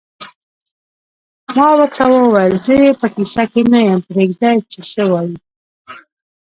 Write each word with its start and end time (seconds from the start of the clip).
ما 1.55 1.67
ورته 1.77 2.03
وویل: 2.09 2.53
زه 2.65 2.73
یې 2.83 2.91
په 2.99 3.07
کیسه 3.15 3.43
کې 3.51 3.61
نه 3.71 3.79
یم، 3.87 3.99
پرېږده 4.07 4.49
چې 4.71 4.79
څه 4.91 5.03
وایې. 5.11 5.35